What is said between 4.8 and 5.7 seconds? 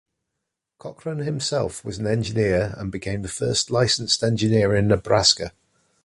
Nebraska.